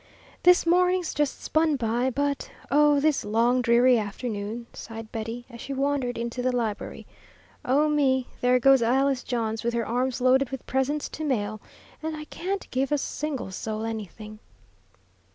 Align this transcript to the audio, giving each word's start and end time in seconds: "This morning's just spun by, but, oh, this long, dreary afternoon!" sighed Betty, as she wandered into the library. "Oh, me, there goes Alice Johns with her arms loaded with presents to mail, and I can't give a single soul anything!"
"This 0.41 0.65
morning's 0.65 1.13
just 1.13 1.43
spun 1.43 1.75
by, 1.75 2.09
but, 2.09 2.49
oh, 2.71 2.99
this 2.99 3.23
long, 3.23 3.61
dreary 3.61 3.99
afternoon!" 3.99 4.65
sighed 4.73 5.11
Betty, 5.11 5.45
as 5.47 5.61
she 5.61 5.73
wandered 5.75 6.17
into 6.17 6.41
the 6.41 6.51
library. 6.51 7.05
"Oh, 7.63 7.87
me, 7.87 8.25
there 8.41 8.57
goes 8.57 8.81
Alice 8.81 9.23
Johns 9.23 9.63
with 9.63 9.75
her 9.75 9.85
arms 9.87 10.19
loaded 10.19 10.49
with 10.49 10.65
presents 10.65 11.07
to 11.09 11.23
mail, 11.23 11.61
and 12.01 12.17
I 12.17 12.25
can't 12.25 12.67
give 12.71 12.91
a 12.91 12.97
single 12.97 13.51
soul 13.51 13.85
anything!" 13.85 14.39